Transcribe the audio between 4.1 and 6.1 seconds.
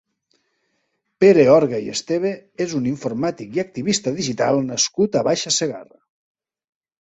digital nascut a Baixa Segarra.